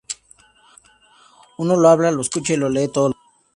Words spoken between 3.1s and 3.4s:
los días.